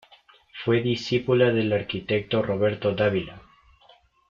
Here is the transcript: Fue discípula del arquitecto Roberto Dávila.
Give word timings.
Fue 0.65 0.81
discípula 0.81 1.51
del 1.51 1.71
arquitecto 1.71 2.41
Roberto 2.41 2.91
Dávila. 2.95 3.39